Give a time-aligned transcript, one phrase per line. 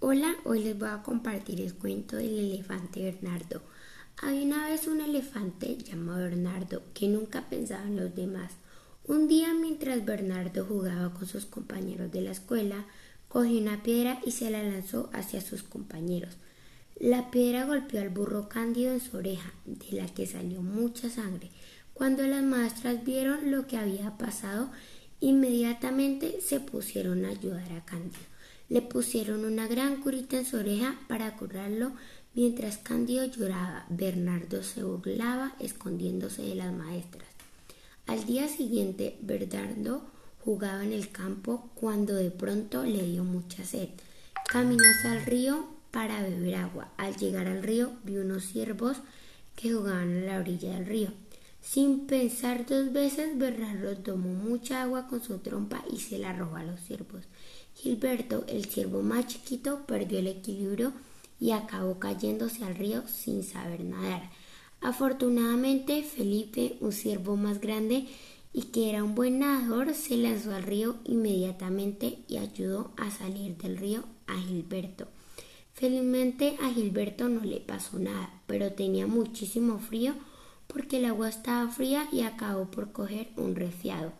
[0.00, 3.62] Hola, hoy les voy a compartir el cuento del elefante Bernardo.
[4.20, 8.52] Había una vez un elefante llamado Bernardo que nunca pensaba en los demás.
[9.06, 12.84] Un día mientras Bernardo jugaba con sus compañeros de la escuela,
[13.28, 16.36] cogió una piedra y se la lanzó hacia sus compañeros.
[16.96, 21.50] La piedra golpeó al burro cándido en su oreja, de la que salió mucha sangre.
[21.94, 24.70] Cuando las maestras vieron lo que había pasado,
[25.20, 28.33] inmediatamente se pusieron a ayudar a Cándido.
[28.74, 31.92] Le pusieron una gran curita en su oreja para curarlo
[32.34, 33.86] mientras Cándido lloraba.
[33.88, 37.28] Bernardo se burlaba escondiéndose de las maestras.
[38.08, 40.02] Al día siguiente, Bernardo
[40.44, 43.90] jugaba en el campo cuando de pronto le dio mucha sed.
[44.48, 46.88] Caminó hacia el río para beber agua.
[46.96, 48.96] Al llegar al río vio unos ciervos
[49.54, 51.10] que jugaban a la orilla del río.
[51.64, 56.56] Sin pensar dos veces, Bernardo tomó mucha agua con su trompa y se la arrojó
[56.56, 57.24] a los ciervos.
[57.74, 60.92] Gilberto, el ciervo más chiquito, perdió el equilibrio
[61.40, 64.30] y acabó cayéndose al río sin saber nadar.
[64.82, 68.08] Afortunadamente, Felipe, un ciervo más grande
[68.52, 73.56] y que era un buen nadador, se lanzó al río inmediatamente y ayudó a salir
[73.56, 75.08] del río a Gilberto.
[75.72, 80.14] Felizmente a Gilberto no le pasó nada, pero tenía muchísimo frío
[80.74, 84.12] porque el agua estaba fría y acabó por coger un resfriado.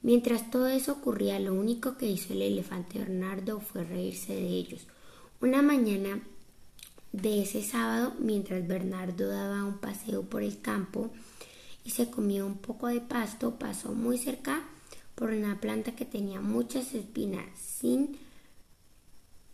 [0.00, 4.86] Mientras todo eso ocurría, lo único que hizo el elefante Bernardo fue reírse de ellos.
[5.40, 6.20] Una mañana
[7.10, 11.10] de ese sábado, mientras Bernardo daba un paseo por el campo
[11.84, 14.62] y se comía un poco de pasto, pasó muy cerca
[15.16, 17.44] por una planta que tenía muchas espinas.
[17.58, 18.18] Sin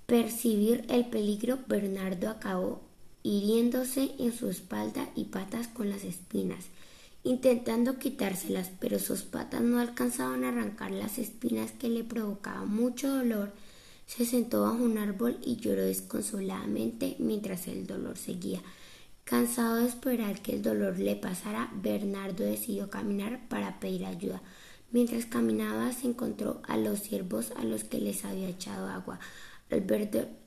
[0.04, 2.82] percibir el peligro, Bernardo acabó
[3.24, 6.66] hiriéndose en su espalda y patas con las espinas,
[7.24, 13.08] intentando quitárselas, pero sus patas no alcanzaban a arrancar las espinas que le provocaban mucho
[13.08, 13.52] dolor.
[14.06, 18.60] Se sentó bajo un árbol y lloró desconsoladamente mientras el dolor seguía.
[19.24, 24.42] Cansado de esperar que el dolor le pasara, Bernardo decidió caminar para pedir ayuda.
[24.92, 29.18] Mientras caminaba se encontró a los ciervos a los que les había echado agua.
[29.70, 29.80] Al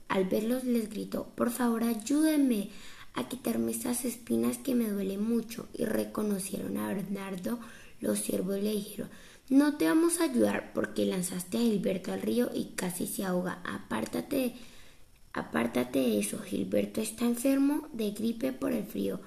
[0.07, 2.69] al verlos les gritó Por favor ayúdenme
[3.13, 7.59] a quitarme estas espinas que me duelen mucho y reconocieron a Bernardo
[8.00, 9.09] los siervos le dijeron
[9.50, 13.62] No te vamos a ayudar porque lanzaste a Gilberto al río y casi se ahoga.
[13.63, 14.53] Apártate
[15.34, 16.40] apártate de eso.
[16.40, 19.19] Gilberto está enfermo de gripe por el frío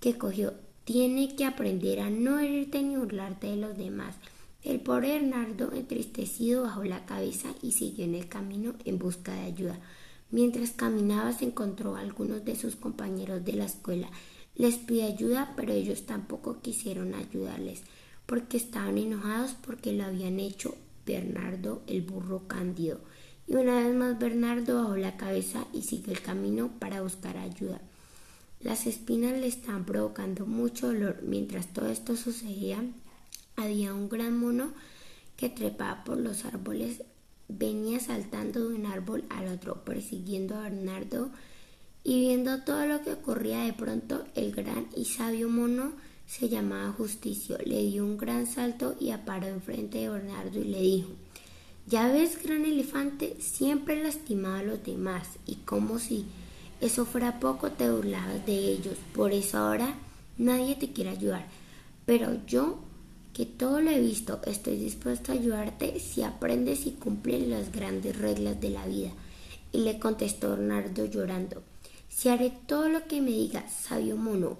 [0.00, 0.54] que cogió.
[0.84, 4.14] Tiene que aprender a no herirte ni burlarte de los demás.
[4.62, 9.42] El pobre Bernardo, entristecido, bajó la cabeza y siguió en el camino en busca de
[9.42, 9.78] ayuda.
[10.30, 14.10] Mientras caminaba se encontró a algunos de sus compañeros de la escuela.
[14.54, 17.82] Les pidió ayuda, pero ellos tampoco quisieron ayudarles,
[18.26, 23.00] porque estaban enojados porque lo habían hecho Bernardo el burro cándido.
[23.46, 27.80] Y una vez más Bernardo bajó la cabeza y siguió el camino para buscar ayuda.
[28.60, 31.20] Las espinas le estaban provocando mucho dolor.
[31.22, 32.82] Mientras todo esto sucedía,
[33.56, 34.72] había un gran mono
[35.36, 37.02] que trepaba por los árboles
[37.48, 41.30] venía saltando de un árbol al otro, persiguiendo a Bernardo
[42.04, 45.92] y viendo todo lo que ocurría de pronto el gran y sabio mono
[46.26, 50.80] se llamaba Justicio, le dio un gran salto y aparó enfrente de Bernardo y le
[50.80, 51.08] dijo
[51.86, 56.26] Ya ves, gran elefante, siempre lastimaba a los demás y como si
[56.80, 59.94] eso fuera poco te burlabas de ellos, por eso ahora
[60.36, 61.46] nadie te quiere ayudar,
[62.04, 62.78] pero yo
[63.32, 68.16] que todo lo he visto, estoy dispuesto a ayudarte si aprendes y cumples las grandes
[68.16, 69.10] reglas de la vida.
[69.72, 71.62] Y le contestó Bernardo llorando,
[72.08, 74.58] si haré todo lo que me digas, sabio mono,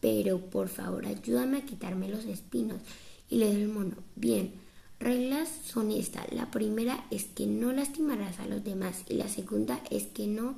[0.00, 2.80] pero por favor ayúdame a quitarme los espinos.
[3.28, 4.52] Y le dijo el mono, bien,
[5.00, 6.32] reglas son estas.
[6.32, 10.56] La primera es que no lastimarás a los demás y la segunda es que no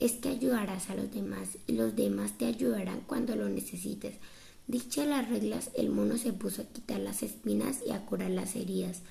[0.00, 4.16] es que ayudarás a los demás y los demás te ayudarán cuando lo necesites.
[4.70, 8.54] Dichas las reglas, el mono se puso a quitar las espinas y a curar las
[8.54, 9.02] heridas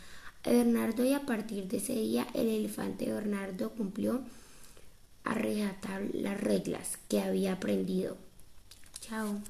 [0.46, 4.22] a Bernardo y a partir de ese día el elefante Bernardo cumplió
[5.26, 8.16] a reatar las reglas que había aprendido.
[9.02, 9.42] Chao.